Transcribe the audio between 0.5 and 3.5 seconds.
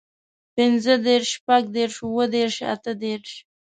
پينځهدېرش، شپږدېرش، اووهدېرش، اتهدېرش